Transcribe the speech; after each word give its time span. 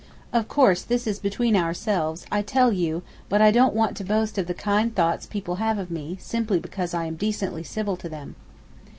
Of 0.33 0.47
course 0.47 0.81
this 0.81 1.05
is 1.05 1.19
between 1.19 1.55
ourselves, 1.55 2.25
I 2.31 2.41
tell 2.41 2.71
you, 2.71 3.03
but 3.29 3.39
I 3.39 3.51
don't 3.51 3.75
want 3.75 3.95
to 3.97 4.03
boast 4.03 4.39
of 4.39 4.47
the 4.47 4.55
kind 4.55 4.95
thoughts 4.95 5.27
people 5.27 5.57
have 5.57 5.77
of 5.77 5.91
me, 5.91 6.17
simply 6.19 6.59
because 6.59 6.95
I 6.95 7.05
am 7.05 7.15
decently 7.17 7.61
civil 7.61 7.95
to 7.97 8.09
them. 8.09 8.35